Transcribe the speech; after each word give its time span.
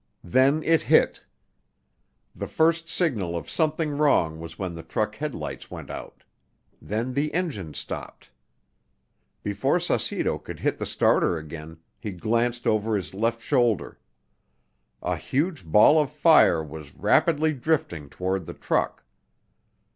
Then 0.23 0.63
it 0.63 0.81
hit. 0.81 1.25
The 2.35 2.47
first 2.47 2.89
signal 2.89 3.37
of 3.37 3.47
something 3.47 3.91
wrong 3.91 4.39
was 4.39 4.57
when 4.57 4.73
the 4.73 4.81
truck's 4.81 5.19
headlights 5.19 5.69
went 5.69 5.91
out; 5.91 6.23
then 6.81 7.13
the 7.13 7.31
engine 7.35 7.75
stopped. 7.75 8.31
Before 9.43 9.79
Saucedo 9.79 10.39
could 10.39 10.59
hit 10.61 10.79
the 10.79 10.87
starter 10.87 11.37
again 11.37 11.77
he 11.99 12.13
glanced 12.13 12.65
over 12.65 12.95
his 12.95 13.13
left 13.13 13.43
shoulder. 13.43 13.99
A 15.03 15.17
huge 15.17 15.65
ball 15.67 16.01
of 16.01 16.09
fire 16.11 16.63
was 16.63 16.95
"rapidly 16.95 17.53
drifting" 17.53 18.09
toward 18.09 18.47
the 18.47 18.55
truck. 18.55 19.05